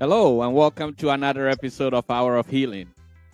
[0.00, 2.86] Hello, and welcome to another episode of Hour of Healing,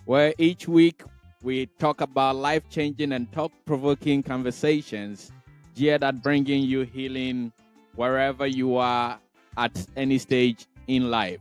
[0.05, 1.03] where each week
[1.43, 5.31] we talk about life changing and thought provoking conversations
[5.75, 7.53] geared at bringing you healing
[7.93, 9.19] wherever you are
[9.55, 11.39] at any stage in life.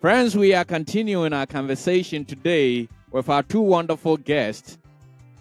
[0.00, 4.78] Friends, we are continuing our conversation today with our two wonderful guests,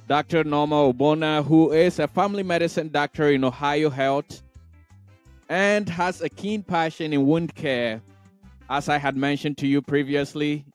[0.08, 0.44] Dr.
[0.44, 4.42] Norma Obona, who is a family medicine doctor in Ohio Health
[5.50, 8.02] and has a keen passion in wound care
[8.70, 10.66] as I had mentioned to you previously,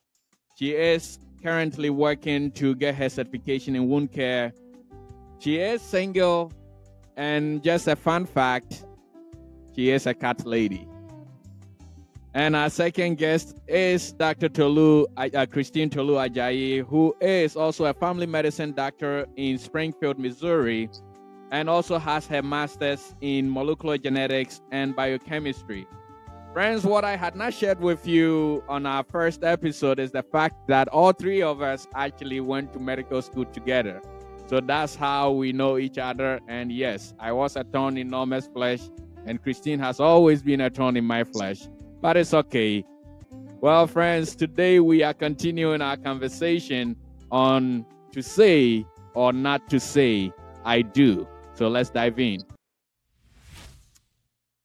[0.56, 4.52] she is currently working to get her certification in wound care.
[5.38, 6.52] She is single,
[7.16, 8.84] and just a fun fact,
[9.74, 10.88] she is a cat lady.
[12.34, 14.48] And our second guest is Dr.
[14.48, 20.88] Tolu, uh, Christine Tolu Ajayi, who is also a family medicine doctor in Springfield, Missouri,
[21.50, 25.86] and also has her master's in molecular genetics and biochemistry.
[26.52, 30.68] Friends, what I had not shared with you on our first episode is the fact
[30.68, 34.02] that all three of us actually went to medical school together.
[34.48, 36.40] So that's how we know each other.
[36.48, 38.80] And yes, I was a thorn in Norma's flesh,
[39.24, 41.68] and Christine has always been a thorn in my flesh.
[42.02, 42.84] But it's okay.
[43.62, 46.96] Well, friends, today we are continuing our conversation
[47.30, 50.30] on to say or not to say,
[50.66, 51.26] I do.
[51.54, 52.42] So let's dive in.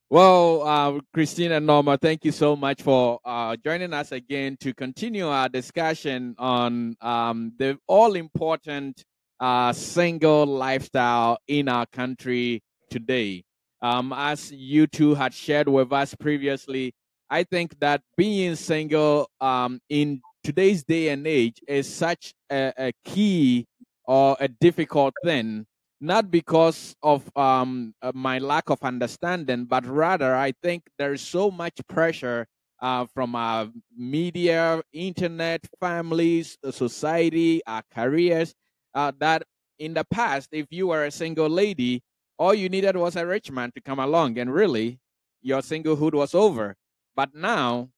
[0.09, 4.73] Well, uh, Christine and Norma, thank you so much for uh, joining us again to
[4.73, 9.03] continue our discussion on um, the all important
[9.41, 13.43] uh, single lifestyle in our country today.
[13.81, 16.93] Um, as you two had shared with us previously,
[17.29, 22.93] I think that being single um, in today's day and age is such a, a
[23.03, 23.65] key
[24.05, 25.65] or a difficult thing
[25.99, 31.21] not because of um, uh, my lack of understanding, but rather I think there is
[31.21, 32.47] so much pressure
[32.81, 38.53] uh, from our media, internet, families, society, our careers,
[38.93, 39.43] uh, that
[39.79, 42.01] in the past, if you were a single lady,
[42.37, 44.99] all you needed was a rich man to come along, and really,
[45.41, 46.75] your singlehood was over.
[47.15, 47.89] But now,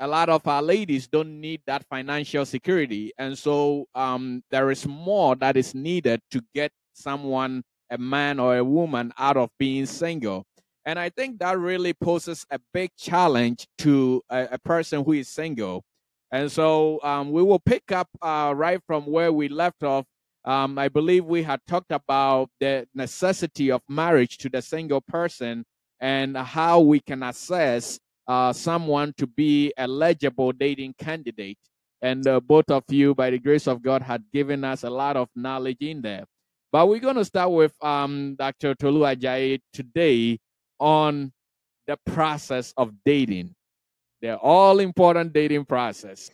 [0.00, 4.86] a lot of our ladies don't need that financial security, and so um, there is
[4.86, 9.86] more that is needed to get someone, a man or a woman, out of being
[9.86, 10.46] single.
[10.86, 15.28] And I think that really poses a big challenge to a, a person who is
[15.28, 15.82] single.
[16.30, 20.04] And so um, we will pick up uh, right from where we left off.
[20.44, 25.64] Um, I believe we had talked about the necessity of marriage to the single person
[26.00, 31.58] and how we can assess uh, someone to be eligible dating candidate.
[32.02, 35.16] And uh, both of you, by the grace of God, had given us a lot
[35.16, 36.24] of knowledge in there.
[36.74, 38.74] But we're going to start with um, Dr.
[38.74, 40.40] Tolu Ajayi today
[40.80, 41.32] on
[41.86, 43.54] the process of dating,
[44.20, 46.32] the all important dating process.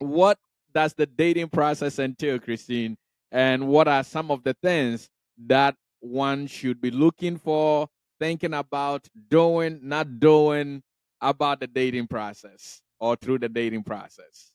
[0.00, 0.36] what
[0.74, 2.98] does the dating process entail, Christine?
[3.30, 5.08] And what are some of the things
[5.46, 7.88] that one should be looking for,
[8.20, 10.82] thinking about, doing, not doing
[11.22, 14.51] about the dating process or through the dating process?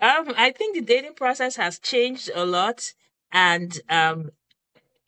[0.00, 2.92] Um, I think the dating process has changed a lot,
[3.32, 4.30] and um,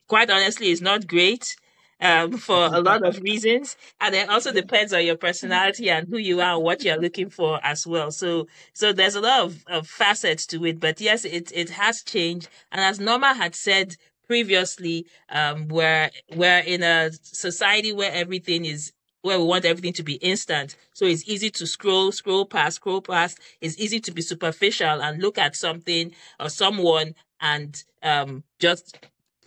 [0.09, 1.57] quite honestly, it's not great
[2.01, 3.77] um, for a lot of reasons.
[4.01, 7.31] And it also depends on your personality and who you are and what you're looking
[7.31, 8.11] for as well.
[8.11, 10.81] So, so there's a lot of, of facets to it.
[10.81, 12.49] But yes, it, it has changed.
[12.73, 13.97] And as Norma had said
[14.27, 20.03] previously, um, we're, we're in a society where everything is where we want everything to
[20.03, 20.77] be instant.
[20.93, 23.39] So it's easy to scroll, scroll past, scroll past.
[23.61, 28.99] It's easy to be superficial and look at something or someone and um, just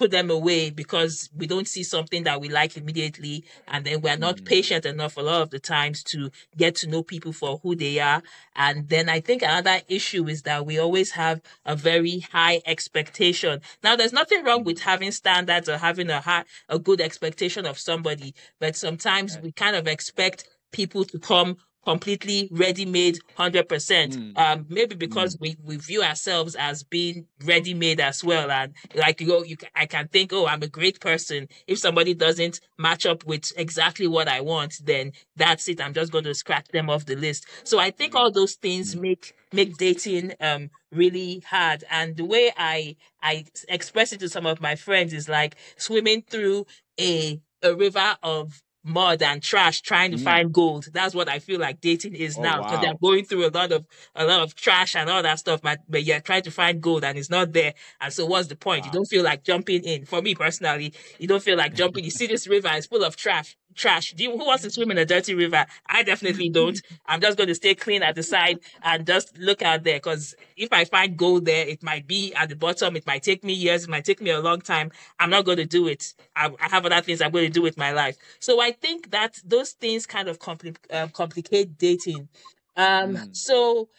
[0.01, 4.17] put them away because we don't see something that we like immediately and then we're
[4.17, 4.45] not mm.
[4.45, 7.99] patient enough a lot of the times to get to know people for who they
[7.99, 8.23] are.
[8.55, 13.61] And then i think another issue is that we always have a very high expectation.
[13.83, 17.77] Now there's nothing wrong with having standards or having a high a good expectation of
[17.77, 24.37] somebody but sometimes we kind of expect people to come completely ready-made 100% mm.
[24.37, 25.41] um maybe because mm.
[25.41, 29.85] we we view ourselves as being ready-made as well and like you know you i
[29.85, 34.27] can think oh i'm a great person if somebody doesn't match up with exactly what
[34.27, 37.79] i want then that's it i'm just going to scratch them off the list so
[37.79, 39.01] i think all those things mm.
[39.01, 44.45] make make dating um really hard and the way i i express it to some
[44.45, 46.65] of my friends is like swimming through
[46.99, 50.23] a a river of mud and trash trying to mm.
[50.23, 50.87] find gold.
[50.91, 52.81] That's what I feel like dating is oh, now because wow.
[52.81, 53.85] they're going through a lot of
[54.15, 57.03] a lot of trash and all that stuff, but, but you're trying to find gold
[57.03, 57.73] and it's not there.
[57.99, 58.83] And so what's the point?
[58.83, 58.87] Wow.
[58.87, 60.05] You don't feel like jumping in.
[60.05, 62.03] For me personally, you don't feel like jumping.
[62.03, 63.55] You see this river, it's full of trash.
[63.75, 64.13] Trash.
[64.13, 65.65] Do you, who wants to swim in a dirty river?
[65.87, 66.81] I definitely don't.
[67.05, 70.35] I'm just going to stay clean at the side and just look out there because
[70.55, 72.95] if I find gold there, it might be at the bottom.
[72.95, 73.83] It might take me years.
[73.83, 74.91] It might take me a long time.
[75.19, 76.13] I'm not going to do it.
[76.35, 78.17] I, I have other things I'm going to do with my life.
[78.39, 82.29] So I think that those things kind of compli- uh, complicate dating.
[82.75, 83.35] Um, mm.
[83.35, 83.89] So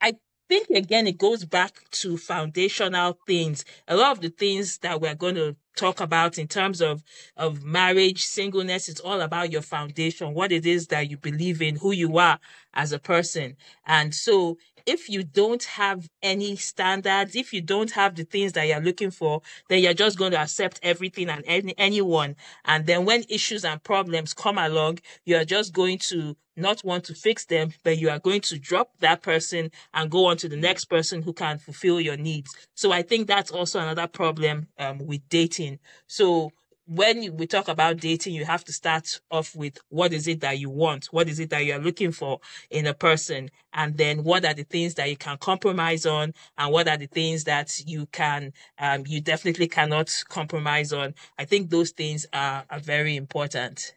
[0.00, 0.14] I
[0.48, 3.64] think again, it goes back to foundational things.
[3.88, 7.02] A lot of the things that we're going to talk about in terms of
[7.36, 11.76] of marriage singleness it's all about your foundation what it is that you believe in
[11.76, 12.38] who you are
[12.74, 13.56] as a person.
[13.86, 18.66] And so if you don't have any standards, if you don't have the things that
[18.68, 22.36] you're looking for, then you're just going to accept everything and any, anyone.
[22.64, 27.14] And then when issues and problems come along, you're just going to not want to
[27.14, 30.56] fix them, but you are going to drop that person and go on to the
[30.56, 32.54] next person who can fulfill your needs.
[32.74, 35.80] So I think that's also another problem um, with dating.
[36.06, 36.52] So
[36.86, 40.58] when we talk about dating, you have to start off with what is it that
[40.58, 41.06] you want?
[41.06, 42.40] What is it that you're looking for
[42.70, 43.50] in a person?
[43.72, 46.32] And then what are the things that you can compromise on?
[46.56, 51.14] And what are the things that you can, um, you definitely cannot compromise on?
[51.36, 53.94] I think those things are, are very important.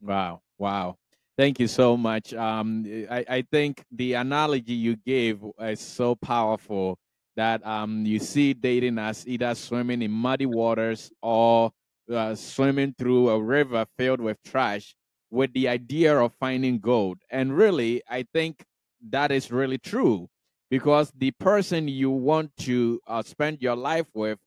[0.00, 0.42] Wow.
[0.58, 0.96] Wow.
[1.36, 2.34] Thank you so much.
[2.34, 6.98] Um, I, I think the analogy you gave is so powerful
[7.36, 11.72] that um, you see dating as either swimming in muddy waters or
[12.10, 14.94] uh, swimming through a river filled with trash
[15.30, 17.18] with the idea of finding gold.
[17.30, 18.64] And really, I think
[19.10, 20.28] that is really true
[20.70, 24.38] because the person you want to uh, spend your life with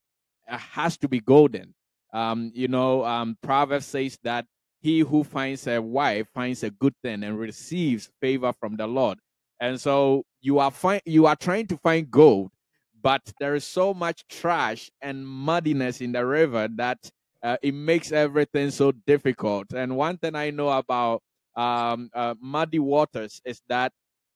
[0.48, 1.74] uh, has to be golden.
[2.14, 4.46] Um, you know, um, Proverbs says that
[4.82, 9.18] he who finds a wife finds a good thing and receives favor from the Lord.
[9.60, 12.52] And so you are fi- you are trying to find gold,
[13.02, 17.10] but there is so much trash and muddiness in the river that
[17.44, 19.74] uh, it makes everything so difficult.
[19.74, 21.22] And one thing I know about
[21.56, 23.92] um, uh, muddy waters is that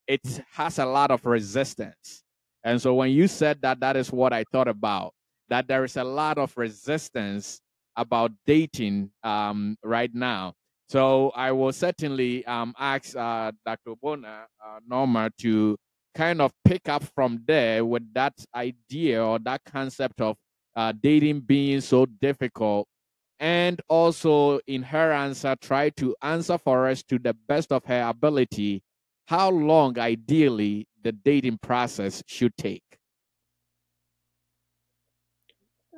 [0.07, 0.21] it
[0.51, 2.23] has a lot of resistance.
[2.63, 5.13] And so when you said that, that is what I thought about
[5.49, 7.61] that there is a lot of resistance
[7.95, 10.53] about dating um, right now.
[10.89, 13.95] So I will certainly um, ask uh, Dr.
[14.01, 15.77] Bona, uh, Norma, to
[16.15, 20.37] kind of pick up from there with that idea or that concept of
[20.75, 22.87] uh, dating being so difficult
[23.39, 28.01] and also in her answer try to answer for us to the best of her
[28.07, 28.81] ability
[29.25, 32.83] how long ideally the dating process should take?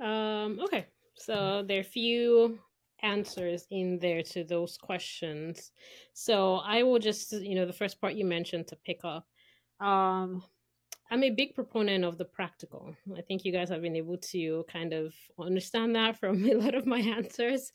[0.02, 0.88] Um, okay
[1.20, 2.60] so there are few
[3.02, 5.72] answers in there to those questions.
[6.14, 9.26] So i will just you know the first part you mentioned to pick up.
[9.80, 10.44] Um,
[11.12, 12.96] I'm a big proponent of the practical.
[13.18, 16.76] I think you guys have been able to kind of understand that from a lot
[16.76, 17.72] of my answers.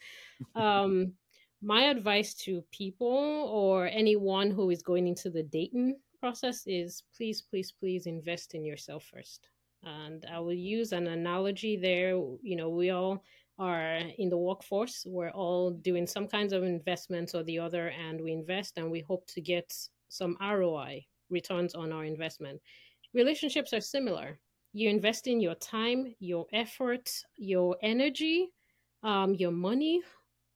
[0.54, 1.14] Um,
[1.60, 7.42] my advice to people or anyone who is going into the dating process is please,
[7.42, 9.48] please, please invest in yourself first.
[9.82, 12.10] And I will use an analogy there.
[12.10, 13.24] You know, we all
[13.58, 18.20] are in the workforce, we're all doing some kinds of investments or the other, and
[18.20, 19.72] we invest and we hope to get
[20.08, 22.60] some ROI, returns on our investment
[23.14, 24.38] relationships are similar.
[24.72, 28.52] You invest in your time, your effort, your energy,
[29.02, 30.02] um, your money,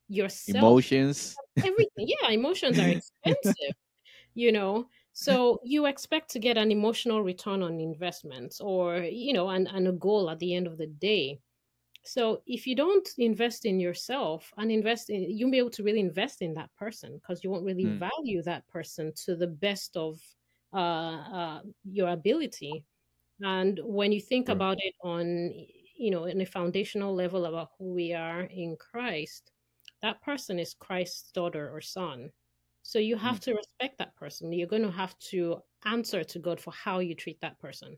[0.09, 2.09] yourself, emotions, everything.
[2.09, 3.75] Yeah, emotions are expensive,
[4.35, 4.89] you know.
[5.13, 9.89] So you expect to get an emotional return on investments or, you know, and, and
[9.89, 11.41] a goal at the end of the day.
[12.05, 15.99] So if you don't invest in yourself and invest in, you'll be able to really
[15.99, 17.99] invest in that person because you won't really mm.
[17.99, 20.21] value that person to the best of
[20.73, 22.85] uh, uh, your ability.
[23.41, 25.53] And when you think about it on,
[25.97, 29.53] you know, in a foundational level about who we are in Christ,
[30.03, 32.31] that person is Christ's daughter or son.
[32.83, 33.45] So you have mm.
[33.45, 34.53] to respect that person.
[34.53, 37.97] You're going to have to answer to God for how you treat that person.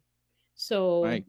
[0.54, 1.20] So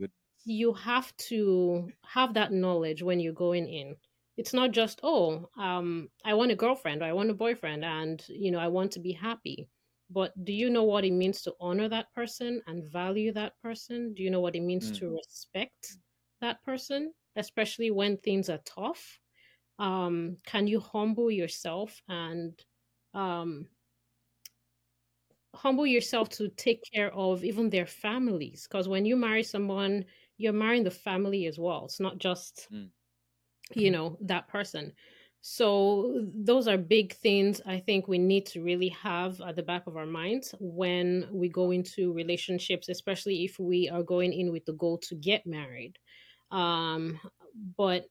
[0.43, 3.95] you have to have that knowledge when you're going in.
[4.37, 8.23] It's not just, oh, um, I want a girlfriend or I want a boyfriend and,
[8.27, 9.69] you know, I want to be happy
[10.11, 14.13] but do you know what it means to honor that person and value that person?
[14.13, 14.99] Do you know what it means mm.
[14.99, 15.95] to respect
[16.41, 19.19] that person, especially when things are tough?
[19.79, 22.53] Um, can you humble yourself and
[23.13, 23.67] um,
[25.55, 28.67] humble yourself to take care of even their families?
[28.69, 30.05] Because when you marry someone,
[30.37, 31.85] you're marrying the family as well.
[31.85, 32.89] It's not just, mm.
[33.73, 34.91] you know, that person.
[35.43, 39.87] So, those are big things I think we need to really have at the back
[39.87, 44.65] of our minds when we go into relationships, especially if we are going in with
[44.65, 45.97] the goal to get married.
[46.51, 47.19] Um,
[47.75, 48.05] but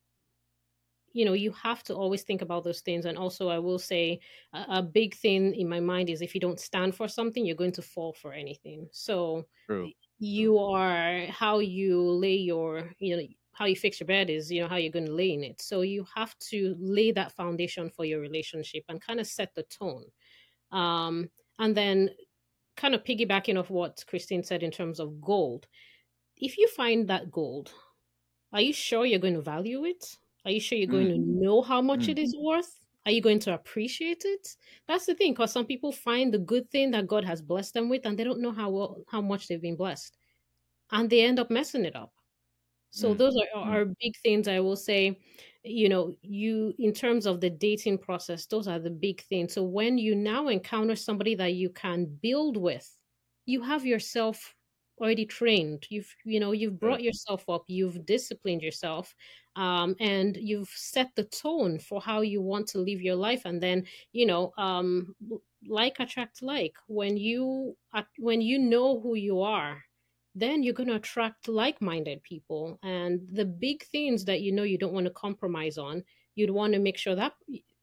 [1.12, 4.20] you know you have to always think about those things and also i will say
[4.52, 7.56] a, a, big thing in my mind is if you don't stand for something you're
[7.56, 9.90] going to fall for anything so True.
[10.18, 13.22] you are how you lay your you know
[13.52, 15.60] how you fix your bed is you know how you're going to lay in it
[15.60, 19.64] so you have to lay that foundation for your relationship and kind of set the
[19.64, 20.04] tone
[20.72, 21.28] um,
[21.58, 22.10] and then
[22.76, 25.66] kind of piggybacking off what christine said in terms of gold
[26.36, 27.72] if you find that gold
[28.52, 31.14] are you sure you're going to value it are you sure you're going mm.
[31.14, 32.10] to know how much mm.
[32.10, 32.78] it is worth?
[33.06, 34.56] Are you going to appreciate it?
[34.86, 37.88] That's the thing, because some people find the good thing that God has blessed them
[37.88, 40.16] with, and they don't know how well, how much they've been blessed,
[40.92, 42.12] and they end up messing it up.
[42.90, 43.18] So mm.
[43.18, 43.94] those are, are mm.
[44.00, 45.18] big things I will say.
[45.62, 49.54] You know, you in terms of the dating process, those are the big things.
[49.54, 52.88] So when you now encounter somebody that you can build with,
[53.46, 54.54] you have yourself
[55.00, 59.14] already trained you've you know you've brought yourself up you've disciplined yourself
[59.56, 63.62] um, and you've set the tone for how you want to live your life and
[63.62, 65.14] then you know um,
[65.66, 67.74] like attract like when you
[68.18, 69.82] when you know who you are
[70.40, 74.78] then you're going to attract like-minded people and the big things that you know you
[74.78, 76.02] don't want to compromise on
[76.34, 77.34] you'd want to make sure that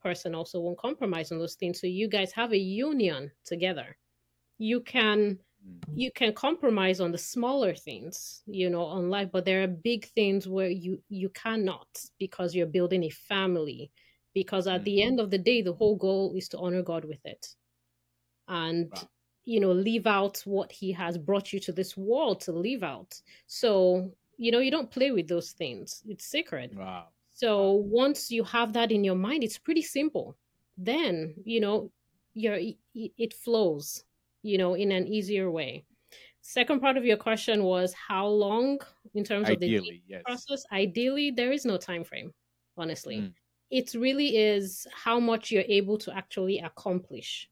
[0.02, 3.98] person also won't compromise on those things so you guys have a union together
[4.58, 5.38] you can
[5.68, 6.00] Mm-hmm.
[6.00, 10.06] you can compromise on the smaller things you know on life but there are big
[10.06, 11.88] things where you you cannot
[12.20, 13.92] because you're building a family
[14.34, 14.84] because at mm-hmm.
[14.84, 17.48] the end of the day the whole goal is to honor god with it
[18.48, 18.92] and.
[19.48, 23.20] You know leave out what he has brought you to this world to leave out
[23.48, 27.84] so you know you don't play with those things it's sacred wow so wow.
[27.88, 30.36] once you have that in your mind it's pretty simple
[30.78, 31.90] then you know
[32.34, 32.58] your
[32.94, 34.04] it flows
[34.48, 35.84] you know, in an easier way.
[36.42, 38.80] Second part of your question was how long
[39.14, 40.22] in terms Ideally, of the yes.
[40.26, 40.64] process?
[40.72, 42.34] Ideally, there is no time frame,
[42.78, 43.18] honestly.
[43.18, 43.34] Mm.
[43.70, 47.50] It really is how much you're able to actually accomplish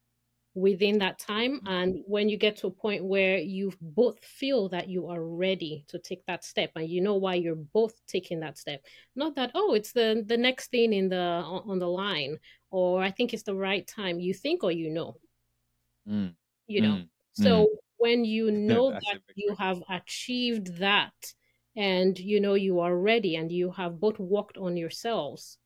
[0.55, 4.87] within that time and when you get to a point where you both feel that
[4.87, 8.57] you are ready to take that step and you know why you're both taking that
[8.57, 8.81] step.
[9.17, 12.37] Not that oh it's the the next thing in the on the line
[12.71, 15.17] or i think it's the right time you think or you know.
[16.09, 16.33] Mm.
[16.67, 16.95] You know?
[16.95, 17.07] Mm.
[17.33, 17.67] so mm.
[17.97, 21.33] when you know that you have achieved that
[21.75, 25.57] and you know you are ready and you have both worked on yourselves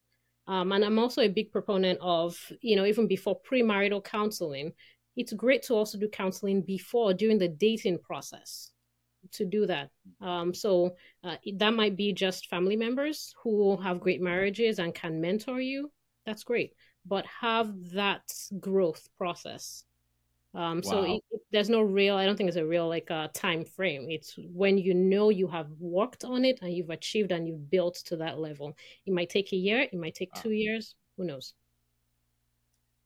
[0.50, 4.74] um, and i'm also a big proponent of you know even before premarital counseling
[5.16, 8.72] it's great to also do counseling before during the dating process
[9.34, 9.90] to do that.
[10.22, 15.20] Um, so uh, that might be just family members who have great marriages and can
[15.22, 15.92] mentor you.
[16.26, 16.74] That's great.
[17.06, 19.84] But have that growth process
[20.56, 20.82] um, wow.
[20.82, 23.66] So it, it, there's no real, I don't think it's a real like uh, time
[23.66, 24.08] frame.
[24.10, 27.96] It's when you know you have worked on it and you've achieved and you've built
[28.06, 28.76] to that level.
[29.06, 30.42] It might take a year, it might take wow.
[30.42, 30.96] two years.
[31.18, 31.54] Who knows?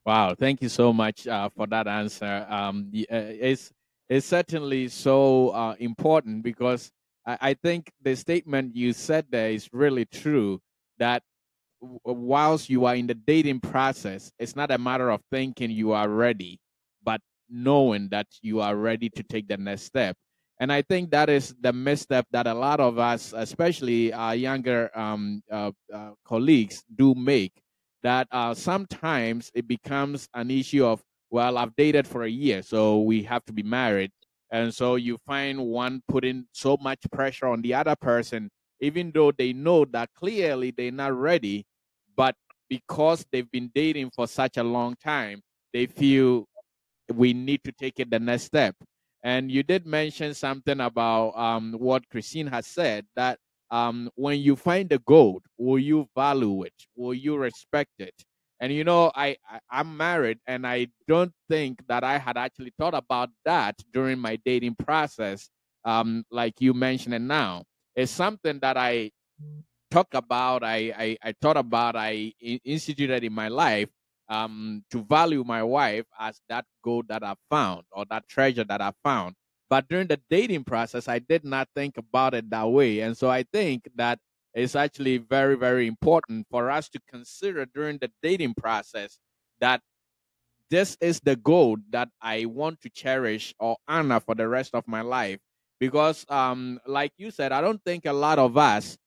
[0.05, 2.45] Wow, thank you so much uh, for that answer.
[2.49, 3.71] Um, uh, it's
[4.09, 6.91] it's certainly so uh, important because
[7.25, 10.61] I, I, think the statement you said there is really true.
[10.97, 11.23] That
[12.03, 16.09] whilst you are in the dating process, it's not a matter of thinking you are
[16.09, 16.59] ready,
[17.03, 20.15] but knowing that you are ready to take the next step.
[20.59, 24.89] And I think that is the misstep that a lot of us, especially our younger
[24.97, 27.53] um, uh, uh, colleagues, do make.
[28.03, 32.99] That uh, sometimes it becomes an issue of, well, I've dated for a year, so
[32.99, 34.11] we have to be married.
[34.51, 38.49] And so you find one putting so much pressure on the other person,
[38.81, 41.65] even though they know that clearly they're not ready.
[42.15, 42.35] But
[42.69, 45.41] because they've been dating for such a long time,
[45.73, 46.45] they feel
[47.11, 48.75] we need to take it the next step.
[49.23, 53.39] And you did mention something about um, what Christine has said that
[53.71, 56.73] um, when you find the gold, will you value it?
[56.95, 58.13] Will you respect it?
[58.59, 62.71] And you know, I, I am married, and I don't think that I had actually
[62.77, 65.49] thought about that during my dating process.
[65.83, 67.63] Um, like you mentioned it now,
[67.95, 69.11] it's something that I
[69.91, 70.63] talk about.
[70.63, 71.95] I I, I thought about.
[71.95, 72.33] I
[72.63, 73.89] instituted in my life
[74.33, 78.81] um, to value my wife as that gold that I found or that treasure that
[78.81, 79.35] I found.
[79.69, 82.99] But during the dating process, I did not think about it that way.
[83.01, 84.19] And so I think that
[84.53, 89.19] it's actually very, very important for us to consider during the dating process
[89.59, 89.81] that
[90.69, 94.87] this is the gold that I want to cherish or honor for the rest of
[94.87, 95.39] my life.
[95.79, 98.97] Because, um, like you said, I don't think a lot of us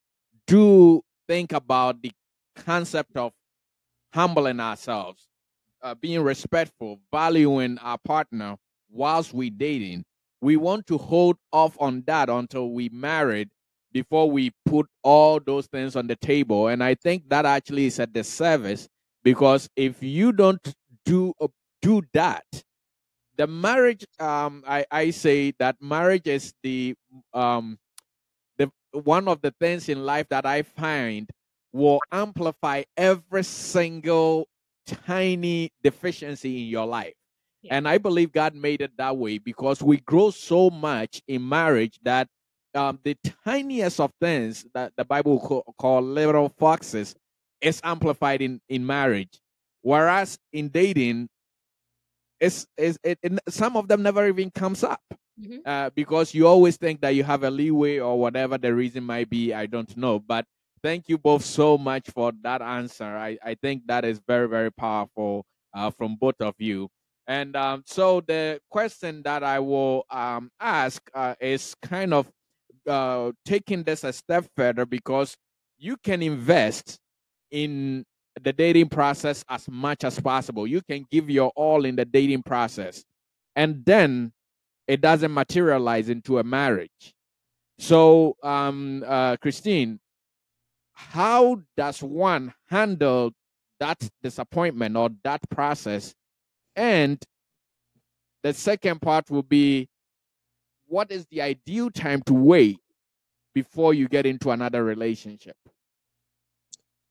[0.47, 2.13] do think about the
[2.55, 3.33] concept of
[4.13, 5.29] humbling ourselves,
[5.83, 8.57] uh, being respectful, valuing our partner
[8.91, 10.05] whilst we dating.
[10.41, 13.49] We want to hold off on that until we married
[13.93, 16.69] before we put all those things on the table.
[16.69, 18.89] And I think that actually is a disservice
[19.25, 20.61] because if you don't
[21.05, 21.49] do uh,
[21.81, 22.45] do that,
[23.37, 26.95] the marriage, um, I, I say that marriage is the
[27.33, 27.79] um,
[28.59, 31.29] the one of the things in life that I find
[31.77, 34.49] will amplify every single
[34.87, 37.15] tiny deficiency in your life.
[37.63, 37.77] Yeah.
[37.77, 41.99] And I believe God made it that way because we grow so much in marriage
[42.03, 42.29] that
[42.75, 47.15] um, the tiniest of things that the Bible call, call little foxes
[47.61, 49.41] is amplified in, in marriage.
[49.83, 51.29] Whereas in dating,
[52.41, 55.01] it's, it's, it, it, some of them never even comes up.
[55.39, 55.59] Mm-hmm.
[55.67, 59.29] Uh, because you always think that you have a leeway or whatever the reason might
[59.29, 59.53] be.
[59.53, 60.19] I don't know.
[60.19, 60.47] But
[60.87, 63.05] thank you both so much for that answer.
[63.05, 66.89] I, I think that is very, very powerful uh, from both of you.
[67.27, 72.31] And um, so the question that I will um, ask uh, is kind of
[72.89, 75.37] uh, taking this a step further because
[75.77, 77.01] you can invest
[77.51, 78.05] in
[78.41, 80.69] the dating process as much as possible.
[80.69, 83.03] You can give your all in the dating process,
[83.57, 84.33] and then
[84.87, 87.13] it doesn't materialize into a marriage.
[87.79, 89.99] So, um, uh, Christine,
[90.97, 93.33] how does one handle
[93.79, 96.15] that disappointment or that process?
[96.75, 97.23] And
[98.43, 99.89] the second part will be
[100.87, 102.79] what is the ideal time to wait
[103.55, 105.57] before you get into another relationship?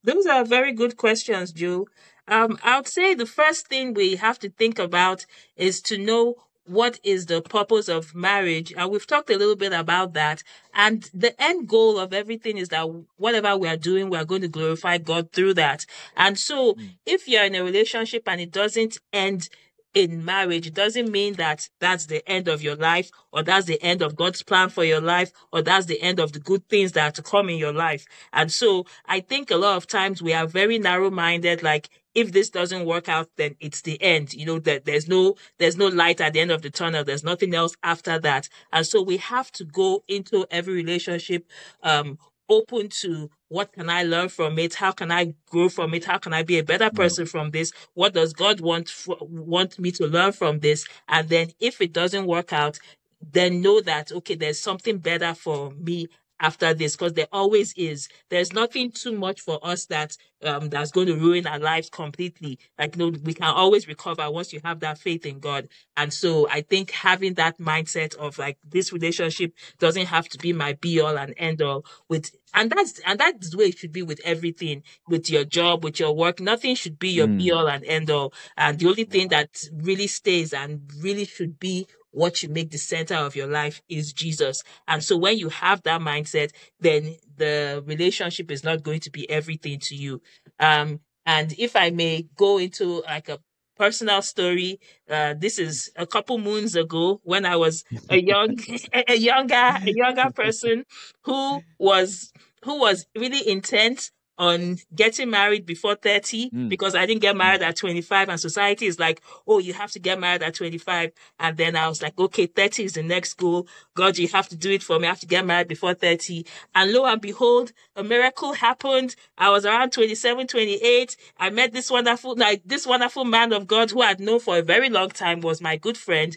[0.02, 1.86] Those are very good questions, Joe.
[2.26, 5.26] Um, I would say the first thing we have to think about
[5.56, 6.34] is to know
[6.66, 10.42] what is the purpose of marriage and we've talked a little bit about that
[10.74, 12.84] and the end goal of everything is that
[13.16, 16.90] whatever we are doing we are going to glorify god through that and so mm.
[17.04, 19.48] if you're in a relationship and it doesn't end
[19.94, 23.82] in marriage it doesn't mean that that's the end of your life or that's the
[23.82, 26.92] end of God's plan for your life or that's the end of the good things
[26.92, 28.06] that are to come in your life.
[28.32, 32.32] And so I think a lot of times we are very narrow minded, like, if
[32.32, 34.32] this doesn't work out, then it's the end.
[34.32, 37.04] You know, that there's no, there's no light at the end of the tunnel.
[37.04, 38.48] There's nothing else after that.
[38.72, 41.46] And so we have to go into every relationship,
[41.82, 44.74] um, open to what can I learn from it?
[44.74, 46.06] How can I grow from it?
[46.06, 47.70] How can I be a better person from this?
[47.92, 50.86] What does God want want me to learn from this?
[51.08, 52.78] And then if it doesn't work out,
[53.20, 56.08] then know that okay, there's something better for me
[56.40, 58.08] after this because there always is.
[58.28, 62.58] There's nothing too much for us that um that's going to ruin our lives completely.
[62.78, 65.68] Like you know, we can always recover once you have that faith in God.
[65.96, 70.52] And so I think having that mindset of like this relationship doesn't have to be
[70.52, 73.92] my be all and end all with and that's and that's the way it should
[73.92, 76.40] be with everything, with your job, with your work.
[76.40, 77.38] Nothing should be your mm.
[77.38, 78.32] be all and end all.
[78.56, 81.86] And the only thing that really stays and really should be
[82.16, 84.62] what you make the center of your life is Jesus.
[84.88, 89.28] And so when you have that mindset, then the relationship is not going to be
[89.28, 90.22] everything to you.
[90.58, 93.38] Um, and if I may go into like a
[93.76, 98.56] personal story, uh, this is a couple moons ago when I was a young,
[99.08, 100.84] a younger, a younger person
[101.24, 102.32] who was
[102.64, 106.68] who was really intent on getting married before 30 mm.
[106.68, 109.98] because I didn't get married at 25 and society is like, oh, you have to
[109.98, 111.12] get married at 25.
[111.40, 113.66] And then I was like, okay, 30 is the next goal.
[113.94, 115.06] God, you have to do it for me.
[115.06, 116.46] I have to get married before 30.
[116.74, 119.16] And lo and behold, a miracle happened.
[119.38, 121.16] I was around 27, 28.
[121.38, 124.62] I met this wonderful, like this wonderful man of God who I'd known for a
[124.62, 126.36] very long time was my good friend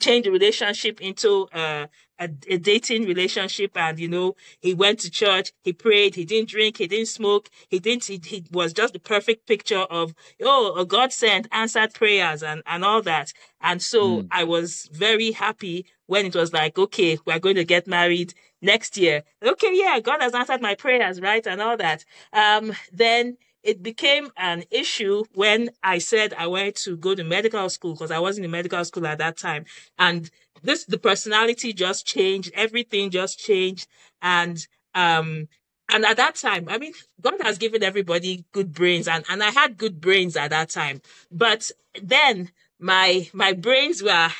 [0.00, 1.86] changed the relationship into uh,
[2.18, 6.48] a, a, dating relationship and you know he went to church he prayed he didn't
[6.48, 10.74] drink he didn't smoke he didn't he, he was just the perfect picture of oh
[10.76, 14.28] a god sent answered prayers and and all that and so mm.
[14.30, 18.96] i was very happy when it was like okay we're going to get married next
[18.96, 23.82] year okay yeah god has answered my prayers right and all that um then it
[23.82, 28.18] became an issue when I said I wanted to go to medical school because I
[28.18, 29.64] wasn't in medical school at that time.
[29.98, 30.30] And
[30.64, 32.50] this, the personality just changed.
[32.54, 33.86] Everything just changed.
[34.22, 35.48] And, um,
[35.90, 39.50] and at that time, I mean, God has given everybody good brains and, and I
[39.50, 41.02] had good brains at that time.
[41.30, 41.70] But
[42.02, 42.50] then
[42.80, 44.30] my, my brains were,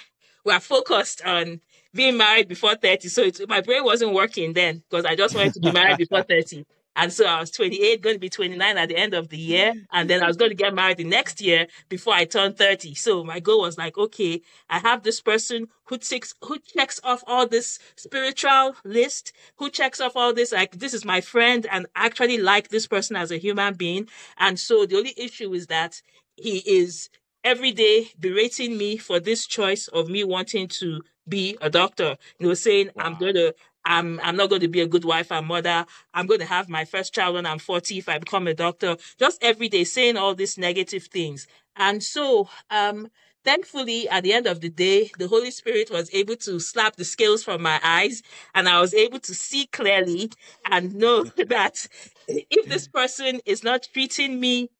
[0.44, 1.60] were focused on
[1.92, 3.08] being married before 30.
[3.08, 6.22] So it, my brain wasn't working then because I just wanted to be married before
[6.22, 6.64] 30.
[6.96, 9.72] And so I was 28, going to be 29 at the end of the year.
[9.72, 9.86] Mm.
[9.92, 12.94] And then I was going to get married the next year before I turned 30.
[12.94, 17.24] So my goal was like, okay, I have this person who ticks, who checks off
[17.26, 20.52] all this spiritual list, who checks off all this.
[20.52, 24.08] Like, this is my friend and I actually like this person as a human being.
[24.38, 26.00] And so the only issue is that
[26.36, 27.10] he is
[27.42, 32.16] every day berating me for this choice of me wanting to be a doctor.
[32.38, 33.04] You know, saying, wow.
[33.04, 35.84] I'm going to I'm I'm not going to be a good wife and mother.
[36.12, 38.96] I'm going to have my first child when I'm 40 if I become a doctor.
[39.18, 41.46] Just every day saying all these negative things.
[41.76, 43.08] And so um
[43.44, 47.04] thankfully at the end of the day the holy spirit was able to slap the
[47.04, 48.22] scales from my eyes
[48.54, 50.30] and i was able to see clearly
[50.70, 51.86] and know that
[52.26, 54.70] if this person is not treating me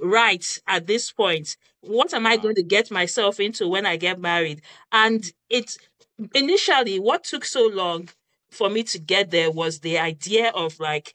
[0.00, 4.18] right at this point what am i going to get myself into when i get
[4.18, 5.76] married and it
[6.34, 8.08] initially what took so long
[8.54, 11.14] for me to get there was the idea of like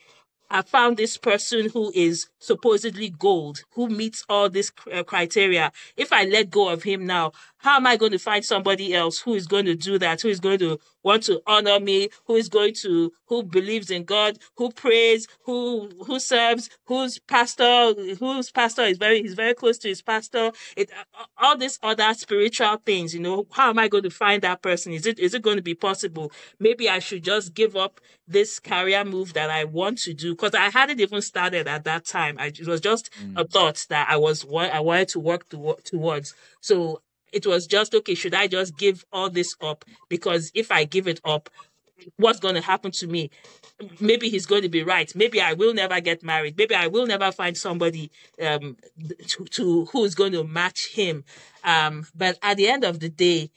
[0.51, 5.71] I found this person who is supposedly gold, who meets all this uh, criteria.
[5.95, 9.19] If I let go of him now, how am I going to find somebody else
[9.19, 12.35] who is going to do that, who is going to want to honor me, who
[12.35, 18.51] is going to, who believes in God, who prays, who, who serves, whose pastor, whose
[18.51, 20.51] pastor is very, he's very close to his pastor.
[20.75, 20.89] It,
[21.37, 24.93] all these other spiritual things, you know, how am I going to find that person?
[24.93, 26.31] Is it, is it going to be possible?
[26.59, 30.53] Maybe I should just give up this career move that I want to do because
[30.53, 32.37] I hadn't even started at that time.
[32.39, 33.33] I, it was just mm.
[33.39, 36.33] a thought that I was, what I wanted to work to, towards.
[36.61, 37.01] So
[37.33, 39.85] it was just okay should i just give all this up?
[40.09, 41.49] Because if i give it up
[42.17, 43.29] what's going to happen to me?
[43.99, 45.13] Maybe he's going to be right.
[45.15, 46.57] Maybe i will never get married.
[46.57, 48.11] Maybe i will never find somebody
[48.41, 48.77] um
[49.27, 51.23] to, to who's going to match him.
[51.63, 53.51] Um but at the end of the day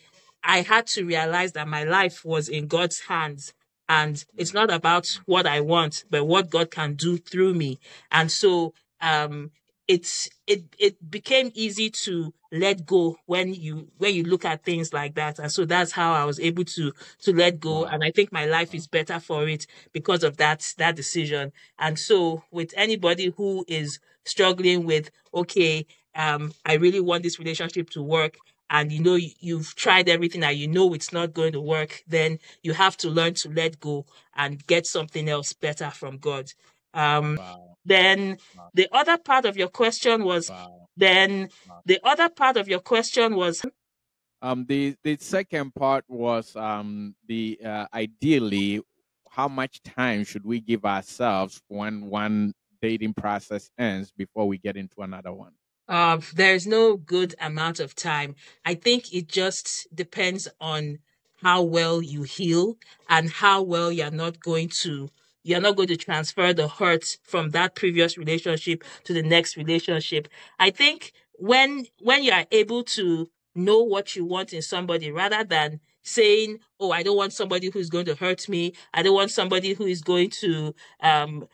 [0.44, 3.52] i had to realize that my life was in god's hands.
[3.88, 7.78] And it's not about what i want but what god can do through me.
[8.10, 9.50] And so um
[9.88, 14.92] it's it it became easy to let go when you when you look at things
[14.92, 15.38] like that.
[15.38, 17.84] And so that's how i was able to to let go.
[17.86, 21.52] And i think my life is better for it because of that that decision.
[21.78, 25.84] And so with anybody who is struggling with okay
[26.14, 28.36] um i really want this relationship to work
[28.70, 32.38] and you know you've tried everything and you know it's not going to work then
[32.62, 34.04] you have to learn to let go
[34.36, 36.52] and get something else better from god.
[36.94, 37.71] Um wow.
[37.84, 38.38] Then
[38.74, 40.88] the other part of your question was wow.
[40.96, 41.48] then
[41.84, 43.62] the other part of your question was
[44.40, 48.82] um the the second part was um the uh, ideally
[49.32, 54.76] how much time should we give ourselves when one dating process ends before we get
[54.76, 55.52] into another one?
[55.88, 58.34] Uh, there's no good amount of time.
[58.64, 60.98] I think it just depends on
[61.42, 62.76] how well you heal
[63.08, 65.08] and how well you're not going to
[65.42, 70.28] you're not going to transfer the hurt from that previous relationship to the next relationship.
[70.58, 75.44] I think when when you are able to know what you want in somebody rather
[75.44, 78.72] than saying, "Oh, I don't want somebody who's going to hurt me.
[78.94, 81.46] I don't want somebody who is going to um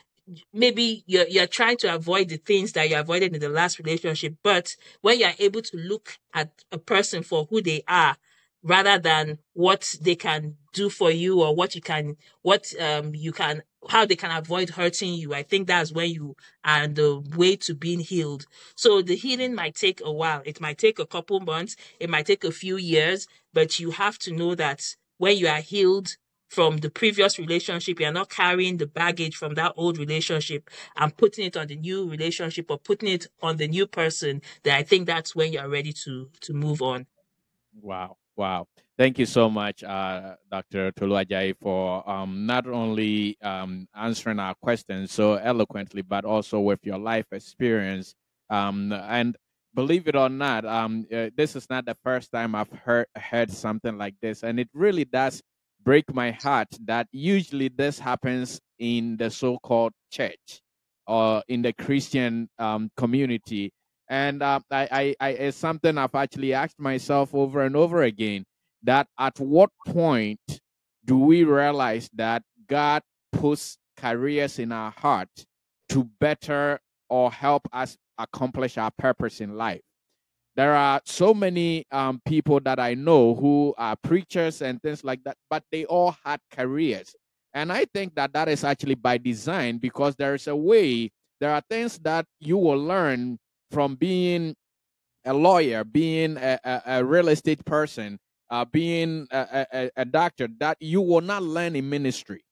[0.53, 4.35] maybe you're you're trying to avoid the things that you avoided in the last relationship
[4.43, 8.17] but when you're able to look at a person for who they are
[8.63, 13.33] rather than what they can do for you or what you can what um you
[13.33, 15.35] can how they can avoid hurting you.
[15.35, 18.47] I think that's when you are the way to being healed.
[18.75, 20.43] So the healing might take a while.
[20.45, 21.77] It might take a couple months.
[22.01, 23.27] It might take a few years.
[23.53, 26.17] But you have to know that when you are healed
[26.49, 31.45] from the previous relationship you're not carrying the baggage from that old relationship and putting
[31.45, 35.07] it on the new relationship or putting it on the new person that i think
[35.07, 37.07] that's when you're ready to to move on.
[37.81, 38.17] Wow.
[38.37, 38.67] Wow.
[38.99, 40.91] Thank you so much, uh, Dr.
[40.91, 46.81] Tolu Ajayi, for um, not only um, answering our questions so eloquently, but also with
[46.83, 48.17] your life experience.
[48.51, 49.37] Um, and
[49.75, 53.53] believe it or not, um, uh, this is not the first time I've heard heard
[53.53, 55.41] something like this, and it really does
[55.85, 60.61] break my heart that usually this happens in the so-called church
[61.07, 63.73] or in the Christian um, community
[64.09, 68.45] and uh, I, I, I, it's something I've actually asked myself over and over again.
[68.83, 70.41] That at what point
[71.05, 75.29] do we realize that God puts careers in our heart
[75.91, 79.81] to better or help us accomplish our purpose in life?
[80.57, 85.23] There are so many um, people that I know who are preachers and things like
[85.25, 87.15] that, but they all had careers.
[87.55, 91.11] And I think that that is actually by design because there is a way,
[91.41, 93.39] there are things that you will learn
[93.71, 94.55] from being
[95.25, 98.19] a lawyer, being a, a, a real estate person,
[98.51, 102.45] uh, being a, a, a doctor that you will not learn in ministry.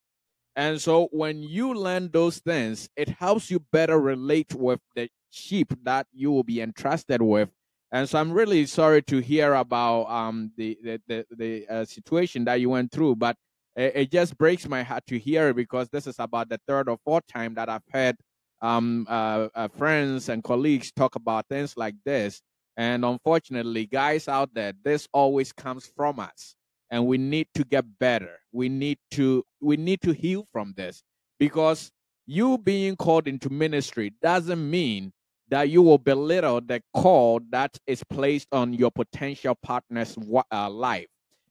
[0.54, 5.72] And so when you learn those things, it helps you better relate with the sheep
[5.84, 7.50] that you will be entrusted with.
[7.92, 12.44] And so I'm really sorry to hear about um, the the the, the uh, situation
[12.46, 13.36] that you went through, but
[13.76, 16.98] it, it, just breaks my heart to hear because this is about the third or
[17.04, 18.16] fourth time that I've heard
[18.60, 22.40] um, uh, uh, friends and colleagues talk about things like this.
[22.76, 26.54] And unfortunately, guys out there, this always comes from us.
[26.90, 28.38] and we need to get better.
[28.52, 31.02] We need to we need to heal from this
[31.38, 31.90] because
[32.26, 35.12] you being called into ministry doesn't mean
[35.48, 40.16] that you will belittle the call that is placed on your potential partner's
[40.52, 41.06] uh, life.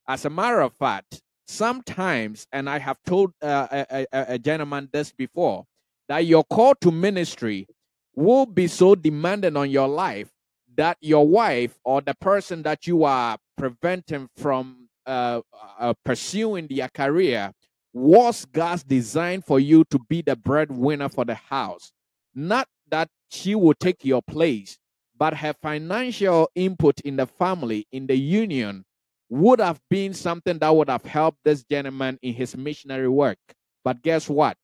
[0.08, 4.90] As a matter of fact, sometimes, and I have told uh, a, a, a gentleman
[4.92, 5.66] this before,
[6.10, 7.68] that your call to ministry
[8.16, 10.30] will be so demanding on your life
[10.78, 15.42] that your wife or the person that you are preventing from uh,
[15.80, 17.52] uh, pursuing their career
[17.94, 21.92] was God's design for you to be the breadwinner for the house.
[22.34, 24.78] Not that she will take your place,
[25.18, 28.84] but her financial input in the family, in the union,
[29.30, 33.38] would have been something that would have helped this gentleman in his missionary work.
[33.84, 34.58] But guess what?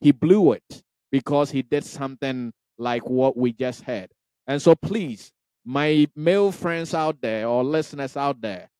[0.00, 4.10] He blew it because he did something like what we just had.
[4.46, 5.32] And so, please,
[5.64, 8.70] my male friends out there or listeners out there,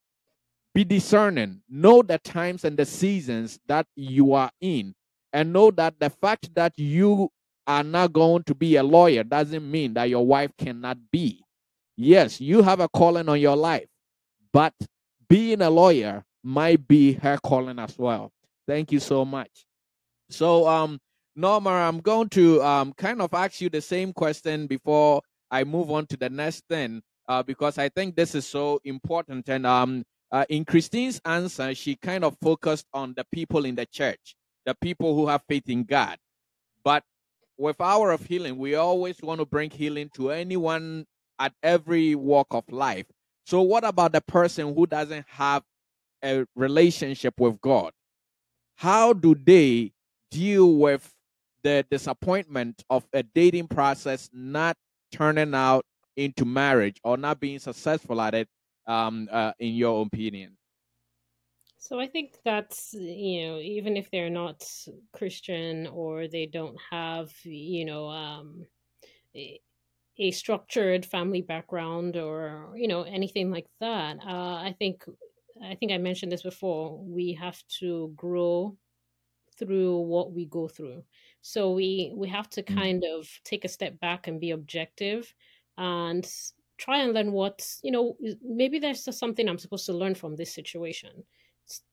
[0.74, 1.62] be discerning.
[1.68, 4.94] Know the times and the seasons that you are in.
[5.32, 7.30] And know that the fact that you
[7.66, 11.42] are not going to be a lawyer doesn't mean that your wife cannot be.
[11.96, 13.86] Yes, you have a calling on your life,
[14.52, 14.74] but
[15.28, 18.32] being a lawyer might be her calling as well.
[18.66, 19.66] Thank you so much.
[20.28, 20.98] So, um,
[21.36, 25.90] Norma, I'm going to um, kind of ask you the same question before I move
[25.90, 29.48] on to the next thing, uh, because I think this is so important.
[29.48, 33.86] And um, uh, in Christine's answer, she kind of focused on the people in the
[33.86, 36.18] church, the people who have faith in God.
[36.82, 37.04] But
[37.56, 41.06] with Hour of Healing, we always want to bring healing to anyone
[41.38, 43.06] at every walk of life.
[43.46, 45.62] So, what about the person who doesn't have
[46.24, 47.92] a relationship with God?
[48.76, 49.92] How do they
[50.30, 51.12] deal with
[51.62, 54.76] the disappointment of a dating process not
[55.12, 55.84] turning out
[56.16, 58.48] into marriage or not being successful at it,
[58.86, 60.56] um, uh, in your opinion?
[61.78, 64.66] So I think that's, you know, even if they're not
[65.12, 68.66] Christian or they don't have, you know, um,
[69.36, 69.60] a,
[70.30, 75.04] structured family background or, you know, anything like that, uh, I think,
[75.62, 76.98] I think I mentioned this before.
[77.04, 78.78] We have to grow
[79.58, 81.04] through what we go through.
[81.44, 82.82] So we we have to Mm.
[82.82, 85.34] kind of take a step back and be objective
[85.76, 86.24] and
[86.78, 90.36] try and learn what, you know, maybe there's just something I'm supposed to learn from
[90.36, 91.24] this situation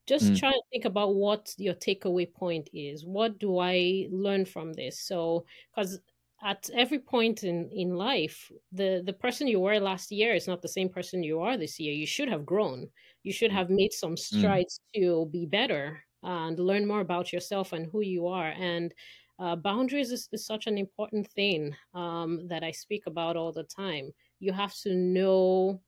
[0.07, 0.37] just Mm.
[0.37, 3.05] try and think about what your takeaway point is.
[3.05, 4.99] What do I learn from this?
[4.99, 5.99] So, because
[6.43, 10.61] at every point in in life, the the person you were last year is not
[10.61, 11.93] the same person you are this year.
[11.93, 12.89] You should have grown.
[13.23, 17.85] You should have made some strides to be better and learn more about yourself and
[17.91, 18.49] who you are.
[18.49, 18.93] And
[19.41, 23.65] uh, boundaries is, is such an important thing um, that I speak about all the
[23.65, 24.11] time.
[24.39, 25.81] You have to know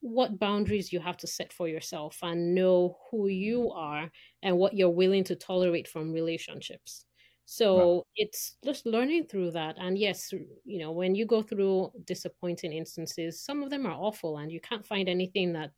[0.00, 4.10] what boundaries you have to set for yourself and know who you are
[4.42, 7.06] and what you're willing to tolerate from relationships.
[7.44, 8.04] So Wow.
[8.16, 9.76] it's just learning through that.
[9.78, 10.32] And yes,
[10.64, 14.60] you know, when you go through disappointing instances, some of them are awful and you
[14.60, 15.72] can't find anything that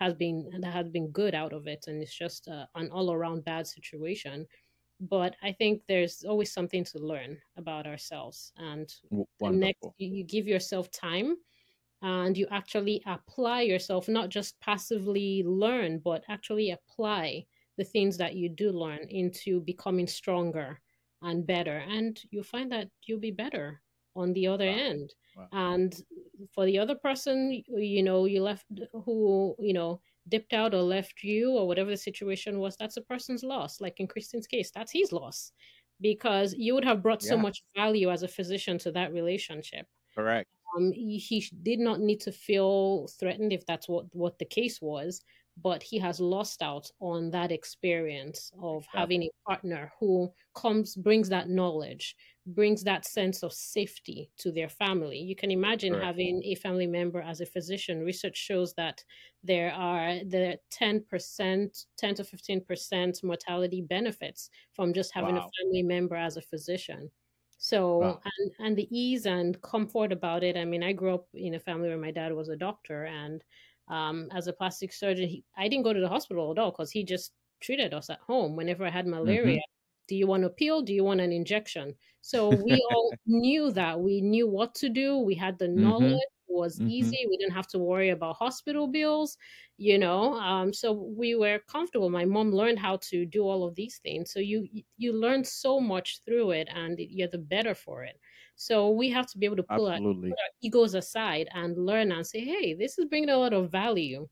[0.00, 3.44] has been that has been good out of it and it's just uh, an all-around
[3.44, 4.46] bad situation.
[5.02, 8.92] But I think there's always something to learn about ourselves and
[9.42, 11.36] next you you give yourself time
[12.02, 17.46] and you actually apply yourself, not just passively learn, but actually apply
[17.78, 20.80] the things that you do learn into becoming stronger
[21.22, 21.78] and better.
[21.78, 23.82] And you find that you'll be better
[24.16, 24.74] on the other Wow.
[24.74, 25.14] end.
[25.36, 25.48] Wow.
[25.52, 25.94] And
[26.52, 31.22] for the other person, you know, you left who, you know, dipped out or left
[31.22, 33.80] you or whatever the situation was, that's a person's loss.
[33.80, 35.52] Like in Christine's case, that's his loss
[36.02, 40.50] because you would have brought so much value as a physician to that relationship Correct.
[40.76, 44.82] um, he, he did not need to feel threatened if that's what, what the case
[44.82, 45.22] was,
[45.56, 51.28] but he has lost out on that experience of having a partner who comes brings
[51.28, 55.18] that knowledge, brings that sense of safety to their family.
[55.18, 56.02] You can imagine Correct.
[56.02, 58.00] having a family member as a physician.
[58.02, 59.04] Research shows that
[59.42, 65.38] there are the ten percent, ten to fifteen percent mortality benefits from just having Wow.
[65.38, 67.10] a family member as a physician.
[67.58, 68.22] So Wow.
[68.24, 70.56] and and the ease and comfort about it.
[70.56, 73.44] I mean, I grew up in a family where my dad was a doctor, and
[73.88, 76.90] um, as a plastic surgeon, he, I didn't go to the hospital at all because
[76.90, 78.56] he just treated us at home.
[78.56, 79.60] Whenever I had malaria,
[80.08, 80.82] do you want a pill?
[80.82, 81.96] Do you want an injection?
[82.20, 84.00] So we all knew that.
[84.00, 85.18] We knew what to do.
[85.18, 86.18] We had the knowledge.
[86.48, 86.82] It was Mhm.
[86.84, 87.24] easy.
[87.28, 89.38] We didn't have to worry about hospital bills,
[89.78, 90.34] you know.
[90.34, 92.10] Um, so we were comfortable.
[92.10, 94.32] My mom learned how to do all of these things.
[94.32, 98.20] So you you learn so much through it, and you're the better for it.
[98.56, 102.12] So we have to be able to pull our, put our egos aside and learn
[102.12, 104.28] and say, hey, this is bringing a lot of value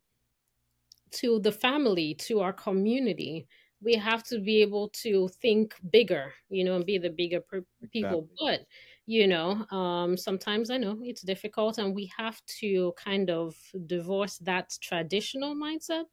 [1.13, 3.47] to the family, to our community.
[3.83, 7.65] We have to be able to think bigger, you know, and be the bigger per-
[7.91, 8.29] people.
[8.29, 8.37] Exactly.
[8.39, 8.67] But
[9.07, 13.57] you know, um, sometimes I know it's difficult, and we have to kind of
[13.87, 16.05] divorce that traditional mindset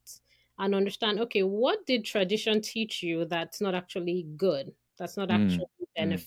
[0.58, 1.20] and understand.
[1.20, 4.74] Okay, what did tradition teach you that's not actually good?
[4.98, 5.68] That's not Mm, actually
[6.00, 6.24] mm.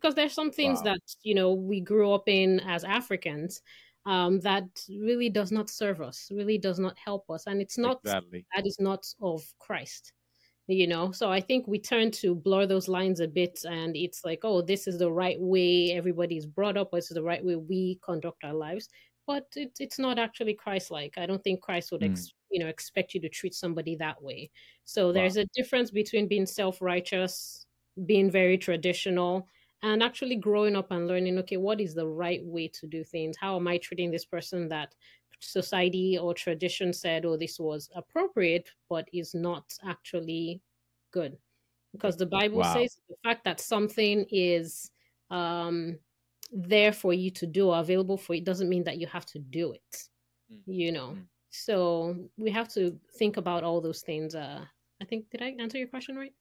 [0.00, 0.84] Because there's some things Wow.
[0.84, 3.62] that you know we grew up in as Africans
[4.06, 8.00] um, that really does not serve us, really does not help us, and it's not
[8.02, 8.46] Exactly.
[8.56, 10.12] that is not of Christ.
[10.66, 14.24] You know, so I think we turn to blur those lines a bit, and it's
[14.24, 17.44] like, oh, this is the right way everybody's brought up, or this is the right
[17.44, 18.88] way we conduct our lives,
[19.26, 21.18] but it, it's not actually Christ-like.
[21.18, 22.04] I don't think Christ would, Mm.
[22.04, 24.50] ex- you know, expect you to treat somebody that way.
[24.84, 25.12] So Wow.
[25.12, 27.66] there's a difference between being self-righteous,
[28.06, 29.48] being very traditional,
[29.82, 33.36] and actually growing up and learning okay what is the right way to do things?
[33.36, 34.94] How am i treating this person that
[35.40, 40.60] society or tradition said oh this was appropriate but is not actually
[41.12, 41.38] good?
[41.92, 42.74] Because the bible Wow.
[42.74, 44.90] says the fact that something is
[45.30, 45.98] um
[46.52, 49.38] there for you to do or available for you doesn't mean that you have to
[49.38, 50.08] do it
[50.50, 51.10] Mm, you know?
[51.12, 51.28] Mm.
[51.50, 54.64] so we have to think about all those things uh
[55.00, 56.34] i think did i answer your question right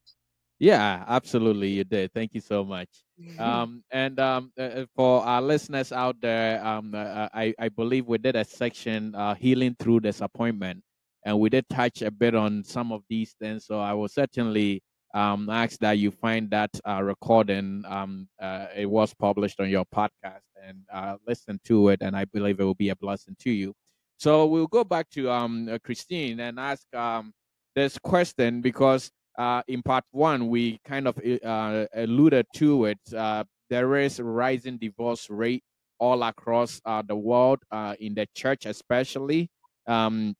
[0.60, 2.14] Yeah, absolutely, you did.
[2.14, 2.90] Thank you so much.
[3.38, 8.06] Um, and um, uh, uh, for our listeners out there, um, uh, I, I believe
[8.08, 10.84] we did a section uh, healing through disappointment,
[11.26, 13.66] and we did touch a bit on some of these things.
[13.66, 17.84] So I will certainly um, ask that you find that uh, recording.
[17.88, 22.26] Um, uh, it was published on your podcast, and uh, listen to it, and I
[22.26, 23.74] believe it will be a blessing to you.
[24.18, 27.32] So we'll go back to um, uh, Christine and ask um,
[27.76, 29.10] this question because
[29.40, 33.00] uh, in part one, we kind of uh, alluded to it.
[33.16, 35.64] Uh, there is a rising divorce rate
[35.98, 39.50] all across uh, the world, uh, in the church especially,
[39.88, 40.36] um,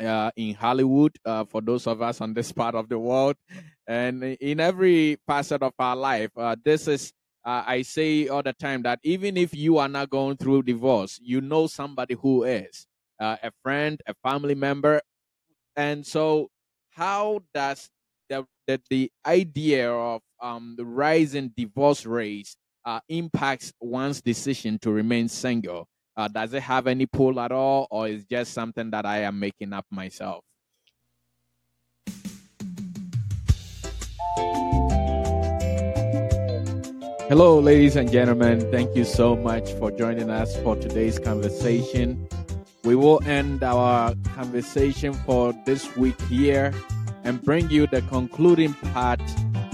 [0.00, 1.16] uh, in Hollywood,
[1.48, 3.36] for those of us on this part of the world,
[3.86, 6.30] and in every facet of our life.
[6.64, 7.12] This is,
[7.44, 11.40] I say all the time that even if you are not going through divorce, you
[11.40, 12.86] know somebody who is
[13.20, 15.00] a friend, a family member,
[15.76, 16.48] and so
[16.90, 17.90] how does
[18.66, 25.28] the, the idea of um, the rising divorce rates uh, impacts one's decision to remain
[25.28, 25.86] single?
[26.16, 29.38] Uh, does it have any pull at all, or is just something that I am
[29.38, 30.44] making up myself?
[37.26, 38.60] Hello, ladies and gentlemen.
[38.70, 42.28] Thank you so much for joining us for today's conversation.
[42.84, 46.72] We will end our conversation for this week here
[47.24, 49.20] and bring you the concluding part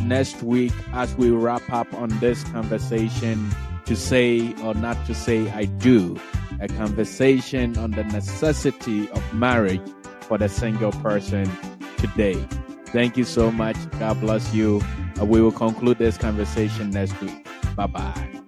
[0.02, 3.50] next week as we wrap up on this conversation
[3.84, 6.18] to say or not to say I do.
[6.60, 9.82] A conversation on the necessity of marriage
[10.20, 11.50] for the single person
[11.96, 12.42] today.
[12.86, 13.76] Thank you so much.
[13.98, 14.82] God bless you.
[15.20, 17.46] Uh, we will conclude this conversation next week.
[17.76, 18.40] Bye bye.